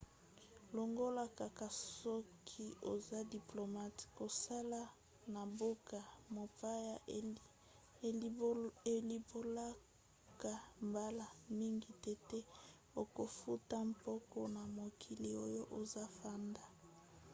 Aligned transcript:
longola 0.75 1.23
kaka 1.39 1.67
soki 2.01 2.65
oza 2.91 3.19
diplomate 3.35 4.03
kosala 4.17 4.81
na 5.33 5.41
mboka 5.51 5.99
mopaya 6.35 6.95
elimbolaka 8.93 10.51
mbala 10.87 11.25
mingi 11.57 11.91
tete 12.03 12.39
okofuta 13.01 13.77
mpako 13.91 14.39
na 14.55 14.63
mokili 14.77 15.29
oyo 15.45 15.63
ozafanda 15.79 16.63